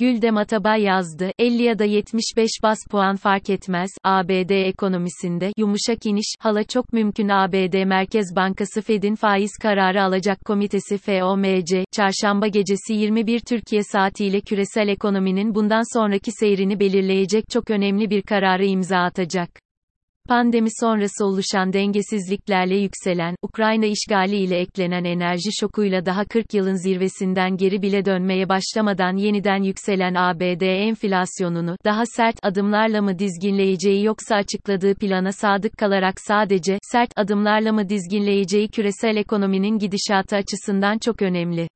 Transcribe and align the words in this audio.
Güldem 0.00 0.36
Atabay 0.36 0.82
yazdı, 0.82 1.30
50 1.38 1.62
ya 1.62 1.78
da 1.78 1.84
75 1.84 2.50
bas 2.62 2.78
puan 2.90 3.16
fark 3.16 3.50
etmez, 3.50 3.90
ABD 4.04 4.50
ekonomisinde, 4.50 5.52
yumuşak 5.56 6.06
iniş, 6.06 6.34
hala 6.38 6.64
çok 6.64 6.92
mümkün 6.92 7.28
ABD 7.28 7.84
Merkez 7.84 8.36
Bankası 8.36 8.82
Fed'in 8.82 9.14
faiz 9.14 9.50
kararı 9.62 10.02
alacak 10.02 10.44
komitesi 10.44 10.98
FOMC, 10.98 11.84
çarşamba 11.92 12.46
gecesi 12.46 12.92
21 12.92 13.40
Türkiye 13.40 13.82
saatiyle 13.82 14.40
küresel 14.40 14.88
ekonominin 14.88 15.54
bundan 15.54 15.98
sonraki 15.98 16.32
seyrini 16.32 16.80
belirleyecek 16.80 17.44
çok 17.50 17.70
önemli 17.70 18.10
bir 18.10 18.22
kararı 18.22 18.64
imza 18.64 18.98
atacak. 18.98 19.69
Pandemi 20.30 20.68
sonrası 20.80 21.24
oluşan 21.24 21.72
dengesizliklerle 21.72 22.76
yükselen, 22.76 23.34
Ukrayna 23.42 23.86
işgali 23.86 24.36
ile 24.36 24.58
eklenen 24.58 25.04
enerji 25.04 25.50
şokuyla 25.60 26.06
daha 26.06 26.24
40 26.24 26.54
yılın 26.54 26.74
zirvesinden 26.74 27.56
geri 27.56 27.82
bile 27.82 28.04
dönmeye 28.04 28.48
başlamadan 28.48 29.16
yeniden 29.16 29.62
yükselen 29.62 30.14
ABD 30.14 30.60
enflasyonunu, 30.60 31.76
daha 31.84 32.02
sert 32.16 32.36
adımlarla 32.42 33.02
mı 33.02 33.18
dizginleyeceği 33.18 34.04
yoksa 34.04 34.34
açıkladığı 34.34 34.94
plana 34.94 35.32
sadık 35.32 35.78
kalarak 35.78 36.20
sadece, 36.20 36.78
sert 36.92 37.10
adımlarla 37.16 37.72
mı 37.72 37.88
dizginleyeceği 37.88 38.68
küresel 38.68 39.16
ekonominin 39.16 39.78
gidişatı 39.78 40.36
açısından 40.36 40.98
çok 40.98 41.22
önemli. 41.22 41.68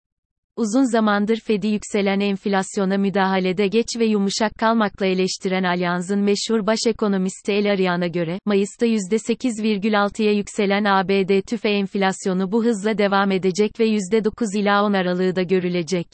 Uzun 0.56 0.92
zamandır 0.92 1.36
Fed'i 1.36 1.68
yükselen 1.68 2.20
enflasyona 2.20 2.98
müdahalede 2.98 3.66
geç 3.66 3.86
ve 3.98 4.04
yumuşak 4.06 4.54
kalmakla 4.58 5.06
eleştiren 5.06 5.64
Alyans'ın 5.64 6.20
meşhur 6.20 6.66
baş 6.66 6.78
ekonomisti 6.86 7.52
El 7.52 7.72
Arian'a 7.72 8.06
göre, 8.06 8.38
Mayıs'ta 8.46 8.86
%8,6'ya 8.86 10.32
yükselen 10.32 10.84
ABD 10.84 11.40
tüfe 11.48 11.68
enflasyonu 11.68 12.52
bu 12.52 12.64
hızla 12.64 12.98
devam 12.98 13.30
edecek 13.30 13.80
ve 13.80 13.86
%9 13.86 14.58
ila 14.58 14.84
10 14.84 14.92
aralığı 14.92 15.36
da 15.36 15.42
görülecek. 15.42 16.06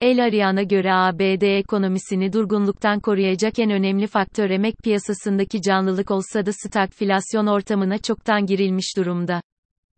El 0.00 0.24
Arian'a 0.24 0.62
göre 0.62 0.92
ABD 0.92 1.42
ekonomisini 1.42 2.32
durgunluktan 2.32 3.00
koruyacak 3.00 3.58
en 3.58 3.70
önemli 3.70 4.06
faktör 4.06 4.50
emek 4.50 4.74
piyasasındaki 4.84 5.62
canlılık 5.62 6.10
olsa 6.10 6.46
da 6.46 6.52
stagflasyon 6.52 7.46
ortamına 7.46 7.98
çoktan 7.98 8.46
girilmiş 8.46 8.96
durumda. 8.96 9.40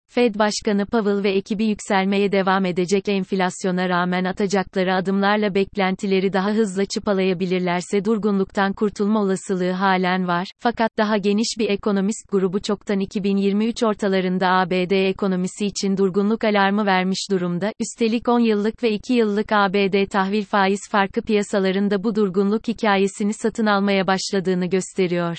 Fed 0.09 0.35
Başkanı 0.35 0.87
Powell 0.87 1.23
ve 1.23 1.31
ekibi 1.31 1.65
yükselmeye 1.65 2.33
devam 2.33 2.65
edecek 2.65 3.09
enflasyona 3.09 3.89
rağmen 3.89 4.25
atacakları 4.25 4.95
adımlarla 4.95 5.55
beklentileri 5.55 6.33
daha 6.33 6.51
hızlı 6.51 6.87
çıpalayabilirlerse 6.87 8.05
durgunluktan 8.05 8.73
kurtulma 8.73 9.23
olasılığı 9.23 9.71
halen 9.71 10.29
var. 10.29 10.48
Fakat 10.59 10.91
daha 10.98 11.17
geniş 11.17 11.48
bir 11.59 11.71
ekonomist 11.71 12.31
grubu 12.31 12.61
çoktan 12.63 13.01
2023 13.01 13.83
ortalarında 13.83 14.48
ABD 14.48 14.91
ekonomisi 14.91 15.67
için 15.67 15.97
durgunluk 15.97 16.45
alarmı 16.45 16.87
vermiş 16.87 17.29
durumda. 17.31 17.73
Üstelik 17.81 18.29
10 18.29 18.41
yıllık 18.41 18.83
ve 18.83 18.91
2 18.91 19.15
yıllık 19.15 19.53
ABD 19.53 20.07
tahvil 20.07 20.45
faiz 20.45 20.81
farkı 20.91 21.23
piyasalarında 21.23 22.05
bu 22.05 22.15
durgunluk 22.15 22.69
hikayesini 22.69 23.33
satın 23.33 23.67
almaya 23.67 24.07
başladığını 24.07 24.67
gösteriyor. 24.67 25.39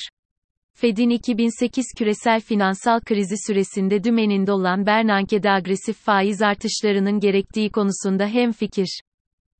Fed'in 0.80 1.10
2008 1.10 1.86
küresel 1.98 2.42
finansal 2.42 3.00
krizi 3.00 3.36
süresinde 3.48 4.04
dümeninde 4.04 4.52
olan 4.52 4.86
Bernanke'de 4.86 5.52
agresif 5.52 5.98
faiz 5.98 6.42
artışlarının 6.42 7.20
gerektiği 7.20 7.70
konusunda 7.70 8.28
hem 8.28 8.52
fikir. 8.52 9.02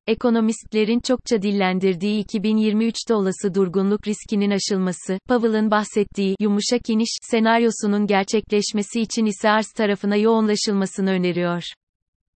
Ekonomistlerin 0.06 1.00
çokça 1.00 1.42
dillendirdiği 1.42 2.24
2023'te 2.24 3.14
olası 3.14 3.54
durgunluk 3.54 4.06
riskinin 4.06 4.50
aşılması, 4.50 5.18
Powell'ın 5.28 5.70
bahsettiği 5.70 6.36
yumuşak 6.40 6.90
iniş 6.90 7.10
senaryosunun 7.22 8.06
gerçekleşmesi 8.06 9.00
için 9.00 9.26
ise 9.26 9.50
arz 9.50 9.72
tarafına 9.76 10.16
yoğunlaşılmasını 10.16 11.10
öneriyor. 11.10 11.62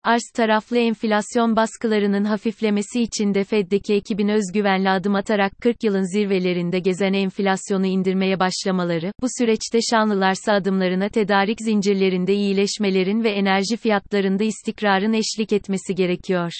Arz 0.05 0.22
taraflı 0.34 0.78
enflasyon 0.78 1.56
baskılarının 1.56 2.25
hafiflemesi 2.25 3.03
için 3.03 3.34
de 3.34 3.45
Fed'deki 3.45 3.95
ekibin 3.95 4.28
özgüvenli 4.28 4.91
adım 4.91 5.14
atarak 5.14 5.53
40 5.61 5.84
yılın 5.84 6.19
zirvelerinde 6.19 6.78
gezen 6.78 7.12
enflasyonu 7.12 7.86
indirmeye 7.86 8.41
başlamaları, 8.41 9.12
bu 9.23 9.27
süreçte 9.39 9.78
şanlılarsa 9.91 10.53
adımlarına 10.53 11.08
tedarik 11.08 11.58
zincirlerinde 11.61 12.35
iyileşmelerin 12.35 13.24
ve 13.24 13.30
enerji 13.30 13.77
fiyatlarında 13.77 14.45
istikrarın 14.45 15.13
eşlik 15.13 15.52
etmesi 15.52 15.95
gerekiyor. 15.95 16.52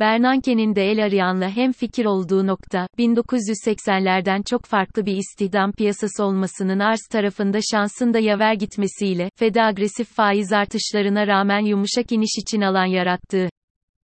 Bernanke'nin 0.00 0.74
de 0.74 0.90
el 0.90 1.04
arayanla 1.04 1.50
hem 1.50 1.72
fikir 1.72 2.04
olduğu 2.04 2.46
nokta, 2.46 2.86
1980'lerden 2.98 4.42
çok 4.42 4.64
farklı 4.64 5.06
bir 5.06 5.16
istihdam 5.16 5.72
piyasası 5.72 6.24
olmasının 6.24 6.78
arz 6.78 7.00
tarafında 7.10 7.58
şansın 7.72 8.14
da 8.14 8.18
yaver 8.18 8.54
gitmesiyle, 8.54 9.30
Fed 9.36 9.54
agresif 9.54 10.08
faiz 10.08 10.52
artışlarına 10.52 11.26
rağmen 11.26 11.60
yumuşak 11.60 12.12
iniş 12.12 12.38
için 12.42 12.60
alan 12.60 12.84
yarattığı. 12.84 13.48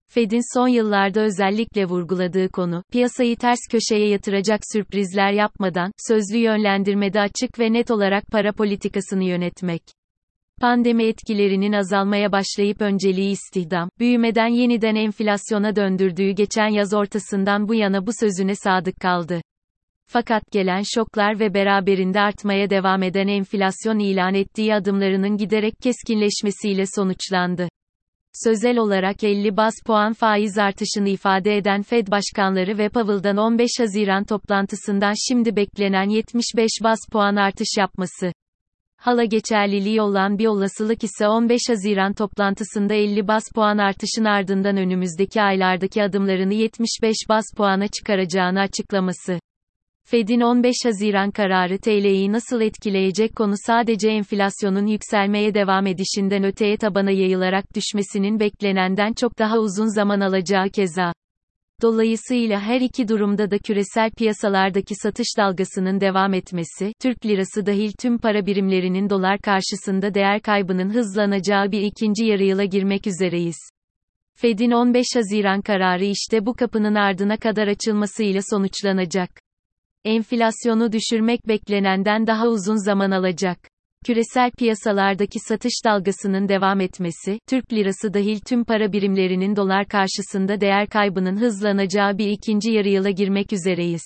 Fed'in 0.07 0.57
son 0.57 0.67
yıllarda 0.67 1.21
özellikle 1.21 1.85
vurguladığı 1.85 2.49
konu, 2.49 2.83
piyasayı 2.91 3.35
ters 3.37 3.59
köşeye 3.71 4.07
yatıracak 4.07 4.59
sürprizler 4.73 5.31
yapmadan, 5.31 5.91
sözlü 6.07 6.37
yönlendirmede 6.37 7.19
açık 7.19 7.59
ve 7.59 7.73
net 7.73 7.91
olarak 7.91 8.23
para 8.31 8.51
politikasını 8.51 9.23
yönetmek. 9.23 9.81
Pandemi 10.61 11.03
etkilerinin 11.03 11.73
azalmaya 11.73 12.31
başlayıp 12.31 12.81
önceliği 12.81 13.31
istihdam, 13.31 13.89
büyümeden 13.99 14.47
yeniden 14.47 14.95
enflasyona 14.95 15.75
döndürdüğü 15.75 16.31
geçen 16.31 16.67
yaz 16.67 16.93
ortasından 16.93 17.67
bu 17.67 17.75
yana 17.75 18.07
bu 18.07 18.11
sözüne 18.19 18.55
sadık 18.55 18.99
kaldı. 18.99 19.41
Fakat 20.07 20.51
gelen 20.51 20.81
şoklar 20.95 21.39
ve 21.39 21.53
beraberinde 21.53 22.19
artmaya 22.19 22.69
devam 22.69 23.03
eden 23.03 23.27
enflasyon 23.27 23.99
ilan 23.99 24.33
ettiği 24.33 24.75
adımlarının 24.75 25.37
giderek 25.37 25.73
keskinleşmesiyle 25.83 26.83
sonuçlandı. 26.95 27.69
Sözel 28.33 28.77
olarak 28.77 29.23
50 29.23 29.57
bas 29.57 29.73
puan 29.85 30.13
faiz 30.13 30.57
artışını 30.57 31.09
ifade 31.09 31.57
eden 31.57 31.81
Fed 31.81 32.07
başkanları 32.07 32.77
ve 32.77 32.89
Powell'dan 32.89 33.37
15 33.37 33.69
Haziran 33.79 34.23
toplantısından 34.23 35.13
şimdi 35.29 35.55
beklenen 35.55 36.09
75 36.09 36.69
bas 36.83 36.99
puan 37.11 37.35
artış 37.35 37.77
yapması. 37.77 38.31
Hala 39.01 39.23
geçerliliği 39.23 40.01
olan 40.01 40.37
bir 40.37 40.47
olasılık 40.47 41.03
ise 41.03 41.27
15 41.27 41.61
Haziran 41.69 42.13
toplantısında 42.13 42.93
50 42.93 43.27
bas 43.27 43.43
puan 43.55 43.77
artışın 43.77 44.25
ardından 44.25 44.77
önümüzdeki 44.77 45.41
aylardaki 45.41 46.03
adımlarını 46.03 46.53
75 46.53 47.15
bas 47.29 47.45
puana 47.57 47.87
çıkaracağını 47.87 48.59
açıklaması. 48.59 49.39
Fed'in 50.07 50.41
15 50.41 50.75
Haziran 50.85 51.31
kararı 51.31 51.77
TL'yi 51.77 52.31
nasıl 52.31 52.61
etkileyecek 52.61 53.35
konu 53.35 53.53
sadece 53.67 54.09
enflasyonun 54.09 54.87
yükselmeye 54.87 55.53
devam 55.53 55.87
edişinden 55.87 56.43
öteye 56.43 56.77
tabana 56.77 57.11
yayılarak 57.11 57.65
düşmesinin 57.75 58.39
beklenenden 58.39 59.13
çok 59.13 59.39
daha 59.39 59.57
uzun 59.57 59.95
zaman 59.95 60.19
alacağı 60.19 60.69
keza. 60.69 61.13
Dolayısıyla 61.81 62.59
her 62.59 62.81
iki 62.81 63.07
durumda 63.07 63.51
da 63.51 63.57
küresel 63.57 64.11
piyasalardaki 64.11 64.95
satış 64.95 65.27
dalgasının 65.37 66.01
devam 66.01 66.33
etmesi, 66.33 66.93
Türk 67.01 67.25
lirası 67.25 67.65
dahil 67.65 67.91
tüm 67.91 68.17
para 68.17 68.45
birimlerinin 68.45 69.09
dolar 69.09 69.39
karşısında 69.39 70.13
değer 70.13 70.41
kaybının 70.41 70.93
hızlanacağı 70.93 71.71
bir 71.71 71.81
ikinci 71.81 72.25
yarıyıla 72.25 72.63
girmek 72.63 73.07
üzereyiz. 73.07 73.57
Fed'in 74.35 74.71
15 74.71 75.05
Haziran 75.15 75.61
kararı 75.61 76.05
işte 76.05 76.45
bu 76.45 76.53
kapının 76.53 76.95
ardına 76.95 77.37
kadar 77.37 77.67
açılmasıyla 77.67 78.41
sonuçlanacak. 78.49 79.29
Enflasyonu 80.05 80.91
düşürmek 80.91 81.47
beklenenden 81.47 82.27
daha 82.27 82.47
uzun 82.47 82.85
zaman 82.85 83.11
alacak. 83.11 83.70
Küresel 84.05 84.51
piyasalardaki 84.51 85.39
satış 85.39 85.73
dalgasının 85.85 86.49
devam 86.49 86.81
etmesi, 86.81 87.39
Türk 87.49 87.73
lirası 87.73 88.13
dahil 88.13 88.39
tüm 88.39 88.63
para 88.63 88.93
birimlerinin 88.93 89.55
dolar 89.55 89.87
karşısında 89.87 90.61
değer 90.61 90.87
kaybının 90.87 91.41
hızlanacağı 91.41 92.17
bir 92.17 92.27
ikinci 92.27 92.71
yarıyıla 92.71 93.09
girmek 93.09 93.53
üzereyiz. 93.53 94.01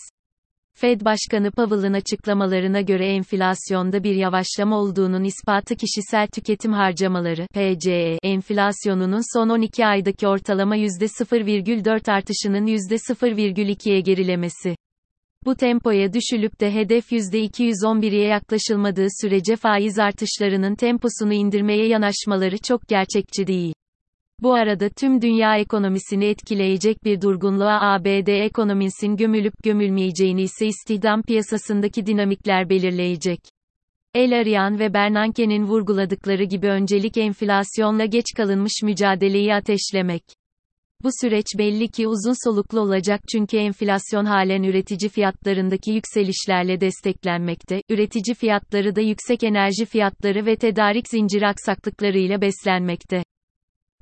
Fed 0.73 1.01
Başkanı 1.01 1.51
Powell'ın 1.51 1.93
açıklamalarına 1.93 2.81
göre 2.81 3.07
enflasyonda 3.07 4.03
bir 4.03 4.15
yavaşlama 4.15 4.77
olduğunun 4.77 5.23
ispatı 5.23 5.75
kişisel 5.75 6.27
tüketim 6.27 6.73
harcamaları 6.73 7.47
PCE 7.53 8.17
enflasyonunun 8.23 9.37
son 9.37 9.49
12 9.49 9.85
aydaki 9.85 10.27
ortalama 10.27 10.77
%0,4 10.77 12.11
artışının 12.11 12.67
%0,2'ye 12.67 13.99
gerilemesi. 13.99 14.75
Bu 15.45 15.55
tempoya 15.55 16.13
düşülüp 16.13 16.59
de 16.59 16.73
hedef 16.73 17.11
%211'ye 17.11 18.27
yaklaşılmadığı 18.27 19.07
sürece 19.21 19.55
faiz 19.55 19.99
artışlarının 19.99 20.75
temposunu 20.75 21.33
indirmeye 21.33 21.87
yanaşmaları 21.87 22.57
çok 22.57 22.87
gerçekçi 22.87 23.47
değil. 23.47 23.73
Bu 24.41 24.53
arada 24.53 24.89
tüm 24.89 25.21
dünya 25.21 25.57
ekonomisini 25.57 26.25
etkileyecek 26.25 27.03
bir 27.03 27.21
durgunluğa 27.21 27.79
ABD 27.81 28.27
ekonomisinin 28.27 29.17
gömülüp 29.17 29.53
gömülmeyeceğini 29.63 30.41
ise 30.41 30.67
istihdam 30.67 31.21
piyasasındaki 31.21 32.05
dinamikler 32.05 32.69
belirleyecek. 32.69 33.39
El 34.13 34.39
Arian 34.39 34.79
ve 34.79 34.93
Bernanke'nin 34.93 35.63
vurguladıkları 35.63 36.43
gibi 36.43 36.67
öncelik 36.67 37.17
enflasyonla 37.17 38.05
geç 38.05 38.25
kalınmış 38.37 38.83
mücadeleyi 38.83 39.53
ateşlemek. 39.53 40.23
Bu 41.05 41.09
süreç 41.21 41.45
belli 41.57 41.87
ki 41.87 42.07
uzun 42.07 42.49
soluklu 42.49 42.79
olacak 42.79 43.21
çünkü 43.31 43.57
enflasyon 43.57 44.25
halen 44.25 44.63
üretici 44.63 45.09
fiyatlarındaki 45.09 45.91
yükselişlerle 45.91 46.81
desteklenmekte, 46.81 47.81
üretici 47.89 48.35
fiyatları 48.35 48.95
da 48.95 49.01
yüksek 49.01 49.43
enerji 49.43 49.85
fiyatları 49.85 50.45
ve 50.45 50.55
tedarik 50.55 51.07
zinciri 51.07 51.47
aksaklıklarıyla 51.47 52.41
beslenmekte. 52.41 53.23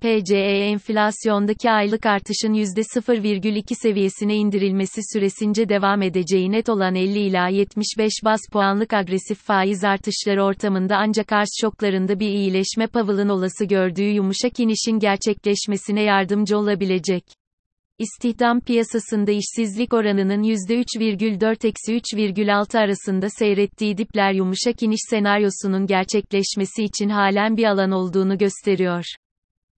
PCE 0.03 0.37
enflasyondaki 0.37 1.71
aylık 1.71 2.05
artışın 2.05 2.53
%0,2 2.53 3.75
seviyesine 3.81 4.35
indirilmesi 4.35 5.01
süresince 5.13 5.69
devam 5.69 6.01
edeceği 6.01 6.51
net 6.51 6.69
olan 6.69 6.95
50 6.95 7.19
ila 7.19 7.47
75 7.47 8.11
bas 8.25 8.39
puanlık 8.51 8.93
agresif 8.93 9.37
faiz 9.37 9.83
artışları 9.83 10.43
ortamında 10.43 10.97
ancak 10.97 11.31
arz 11.31 11.49
şoklarında 11.61 12.19
bir 12.19 12.27
iyileşme 12.27 12.87
Powell'ın 12.87 13.29
olası 13.29 13.65
gördüğü 13.65 14.09
yumuşak 14.09 14.59
inişin 14.59 14.99
gerçekleşmesine 14.99 16.01
yardımcı 16.01 16.57
olabilecek. 16.57 17.23
İstihdam 17.99 18.61
piyasasında 18.61 19.31
işsizlik 19.31 19.93
oranının 19.93 20.43
%3,4-3,6 20.43 22.79
arasında 22.79 23.29
seyrettiği 23.29 23.97
dipler 23.97 24.33
yumuşak 24.33 24.83
iniş 24.83 25.01
senaryosunun 25.09 25.87
gerçekleşmesi 25.87 26.83
için 26.83 27.09
halen 27.09 27.57
bir 27.57 27.65
alan 27.65 27.91
olduğunu 27.91 28.37
gösteriyor. 28.37 29.05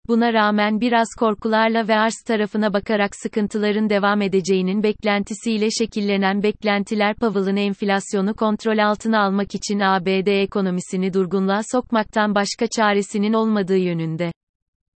Buna 0.08 0.34
rağmen 0.34 0.82
biraz 0.82 1.08
korkularla 1.20 1.88
ve 1.88 1.96
arz 1.96 2.14
tarafına 2.28 2.74
bakarak 2.74 3.16
sıkıntıların 3.16 3.90
devam 3.90 4.22
edeceğinin 4.22 4.84
beklentisiyle 4.84 5.72
şekillenen 5.72 6.44
beklentiler 6.44 7.16
Powell'ın 7.16 7.56
enflasyonu 7.56 8.34
kontrol 8.34 8.78
altına 8.78 9.20
almak 9.24 9.56
için 9.56 9.80
ABD 9.80 10.28
ekonomisini 10.28 11.14
durgunluğa 11.14 11.62
sokmaktan 11.72 12.36
başka 12.36 12.68
çaresinin 12.68 13.34
olmadığı 13.34 13.78
yönünde. 13.78 14.32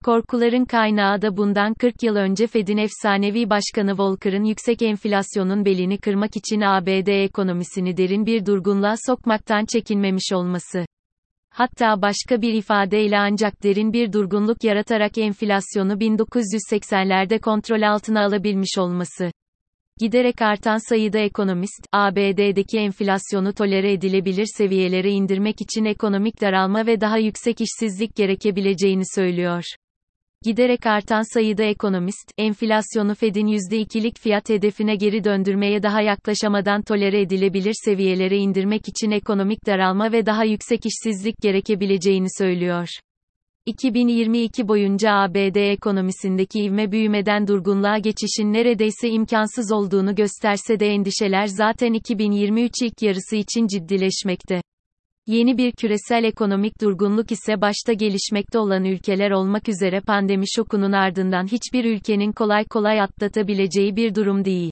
Korkuların 0.05 0.65
kaynağı 0.65 1.21
da 1.21 1.37
bundan 1.37 1.73
40 1.73 2.03
yıl 2.03 2.15
önce 2.15 2.47
Fed'in 2.47 2.77
efsanevi 2.77 3.49
başkanı 3.49 3.97
Volcker'ın 3.97 4.43
yüksek 4.43 4.81
enflasyonun 4.81 5.65
belini 5.65 5.97
kırmak 5.97 6.37
için 6.37 6.61
ABD 6.61 7.07
ekonomisini 7.07 7.97
derin 7.97 8.25
bir 8.25 8.45
durgunluğa 8.45 8.95
sokmaktan 9.07 9.65
çekinmemiş 9.65 10.33
olması. 10.33 10.85
Hatta 11.49 12.01
başka 12.01 12.41
bir 12.41 12.53
ifadeyle 12.53 13.19
ancak 13.19 13.63
derin 13.63 13.93
bir 13.93 14.13
durgunluk 14.13 14.63
yaratarak 14.63 15.17
enflasyonu 15.17 15.93
1980'lerde 15.93 17.39
kontrol 17.39 17.81
altına 17.81 18.25
alabilmiş 18.25 18.77
olması. 18.77 19.31
Giderek 19.99 20.41
artan 20.41 20.89
sayıda 20.89 21.19
ekonomist, 21.19 21.87
ABD'deki 21.91 22.77
enflasyonu 22.77 23.53
tolere 23.53 23.91
edilebilir 23.91 24.47
seviyelere 24.57 25.09
indirmek 25.11 25.61
için 25.61 25.85
ekonomik 25.85 26.41
daralma 26.41 26.85
ve 26.85 27.01
daha 27.01 27.17
yüksek 27.17 27.57
işsizlik 27.61 28.15
gerekebileceğini 28.15 29.03
söylüyor. 29.15 29.63
Giderek 30.43 30.85
artan 30.85 31.33
sayıda 31.33 31.63
ekonomist, 31.63 32.31
enflasyonu 32.37 33.15
Fed'in 33.15 33.47
%2'lik 33.47 34.19
fiyat 34.19 34.49
hedefine 34.49 34.95
geri 34.95 35.23
döndürmeye 35.23 35.83
daha 35.83 36.01
yaklaşamadan 36.01 36.81
tolere 36.81 37.21
edilebilir 37.21 37.73
seviyelere 37.85 38.37
indirmek 38.37 38.87
için 38.87 39.11
ekonomik 39.11 39.65
daralma 39.67 40.11
ve 40.11 40.25
daha 40.25 40.43
yüksek 40.43 40.79
işsizlik 40.85 41.35
gerekebileceğini 41.41 42.27
söylüyor. 42.37 42.87
2022 43.65 44.67
boyunca 44.67 45.11
ABD 45.11 45.55
ekonomisindeki 45.55 46.59
ivme 46.59 46.91
büyümeden 46.91 47.47
durgunluğa 47.47 47.97
geçişin 47.97 48.53
neredeyse 48.53 49.09
imkansız 49.09 49.71
olduğunu 49.71 50.15
gösterse 50.15 50.79
de 50.79 50.87
endişeler 50.87 51.45
zaten 51.45 51.93
2023 51.93 52.71
ilk 52.81 53.01
yarısı 53.01 53.35
için 53.35 53.67
ciddileşmekte. 53.67 54.61
Yeni 55.29 55.57
bir 55.57 55.71
küresel 55.71 56.23
ekonomik 56.23 56.81
durgunluk 56.81 57.31
ise 57.31 57.61
başta 57.61 57.93
gelişmekte 57.93 58.59
olan 58.59 58.85
ülkeler 58.85 59.31
olmak 59.31 59.69
üzere 59.69 60.01
pandemi 60.01 60.45
şokunun 60.55 60.91
ardından 60.91 61.47
hiçbir 61.47 61.85
ülkenin 61.85 62.31
kolay 62.31 62.65
kolay 62.65 63.01
atlatabileceği 63.01 63.95
bir 63.95 64.15
durum 64.15 64.45
değil. 64.45 64.71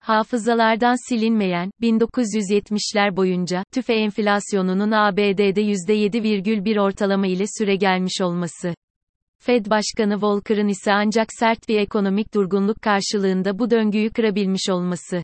Hafızalardan 0.00 1.08
silinmeyen, 1.08 1.70
1970'ler 1.82 3.16
boyunca, 3.16 3.64
tüfe 3.74 3.94
enflasyonunun 3.94 4.90
ABD'de 4.90 5.62
%7,1 5.62 6.80
ortalama 6.80 7.26
ile 7.26 7.44
süre 7.58 7.76
gelmiş 7.76 8.20
olması. 8.22 8.74
Fed 9.38 9.66
Başkanı 9.66 10.22
Volcker'ın 10.22 10.68
ise 10.68 10.92
ancak 10.92 11.26
sert 11.38 11.68
bir 11.68 11.78
ekonomik 11.78 12.34
durgunluk 12.34 12.82
karşılığında 12.82 13.58
bu 13.58 13.70
döngüyü 13.70 14.10
kırabilmiş 14.10 14.70
olması. 14.70 15.22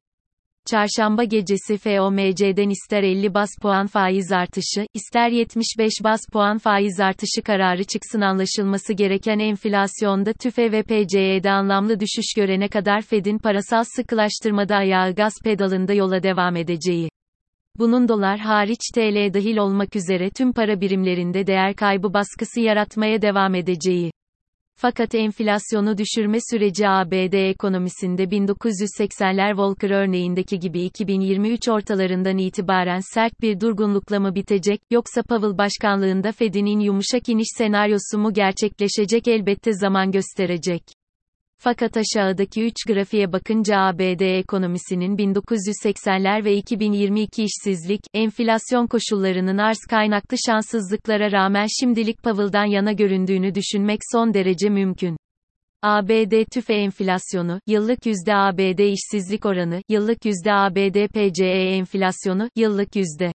Çarşamba 0.66 1.24
gecesi 1.24 1.78
FOMC'den 1.78 2.70
ister 2.70 3.02
50 3.02 3.34
bas 3.34 3.50
puan 3.62 3.86
faiz 3.86 4.32
artışı, 4.32 4.86
ister 4.94 5.30
75 5.30 5.92
bas 6.04 6.20
puan 6.32 6.58
faiz 6.58 7.00
artışı 7.00 7.42
kararı 7.44 7.84
çıksın 7.84 8.20
anlaşılması 8.20 8.92
gereken 8.92 9.38
enflasyonda 9.38 10.32
tüfe 10.32 10.72
ve 10.72 10.82
PCE'de 10.82 11.50
anlamlı 11.50 12.00
düşüş 12.00 12.34
görene 12.36 12.68
kadar 12.68 13.02
Fed'in 13.02 13.38
parasal 13.38 13.84
sıkılaştırmada 13.96 14.76
ayağı 14.76 15.14
gaz 15.14 15.32
pedalında 15.44 15.92
yola 15.92 16.22
devam 16.22 16.56
edeceği. 16.56 17.08
Bunun 17.78 18.08
dolar 18.08 18.38
hariç 18.38 18.80
TL 18.94 19.34
dahil 19.34 19.56
olmak 19.56 19.96
üzere 19.96 20.30
tüm 20.30 20.52
para 20.52 20.80
birimlerinde 20.80 21.46
değer 21.46 21.74
kaybı 21.74 22.14
baskısı 22.14 22.60
yaratmaya 22.60 23.22
devam 23.22 23.54
edeceği. 23.54 24.10
Fakat 24.82 25.15
enflasyonu 25.15 25.99
düşürme 25.99 26.38
süreci 26.50 26.88
ABD 26.88 27.32
ekonomisinde 27.32 28.25
1980'ler 28.25 29.56
Volcker 29.56 29.91
örneğindeki 29.91 30.59
gibi 30.59 30.82
2023 30.82 31.69
ortalarından 31.69 32.38
itibaren 32.38 33.00
sert 33.15 33.41
bir 33.41 33.61
durgunlukla 33.61 34.21
mı 34.21 34.35
bitecek, 34.35 34.81
yoksa 34.91 35.23
Powell 35.23 35.59
başkanlığında 35.59 36.32
Fed'in 36.32 36.81
yumuşak 36.81 37.29
iniş 37.29 37.49
senaryosu 37.59 38.19
mu 38.19 38.32
gerçekleşecek 38.32 39.29
elbette 39.29 39.73
zaman 39.73 40.12
gösterecek. 40.12 41.00
Fakat 41.62 41.96
aşağıdaki 41.96 42.64
3 42.64 42.74
grafiğe 42.86 43.32
bakınca 43.32 43.76
ABD 43.78 44.20
ekonomisinin 44.20 45.16
1980'ler 45.16 46.44
ve 46.44 46.54
2022 46.54 47.44
işsizlik, 47.44 48.00
enflasyon 48.14 48.86
koşullarının 48.86 49.58
arz 49.58 49.78
kaynaklı 49.90 50.36
şanssızlıklara 50.46 51.32
rağmen 51.32 51.66
şimdilik 51.80 52.22
Powell'dan 52.22 52.64
yana 52.64 52.92
göründüğünü 52.92 53.54
düşünmek 53.54 54.00
son 54.12 54.34
derece 54.34 54.68
mümkün. 54.68 55.16
ABD 55.82 56.44
tüfe 56.52 56.74
enflasyonu, 56.74 57.60
yıllık 57.66 58.06
yüzde 58.06 58.34
ABD 58.34 58.78
işsizlik 58.78 59.46
oranı, 59.46 59.82
yıllık 59.88 60.24
yüzde 60.24 60.52
ABD 60.52 61.08
PCE 61.08 61.76
enflasyonu, 61.76 62.48
yıllık 62.56 62.96
yüzde 62.96 63.32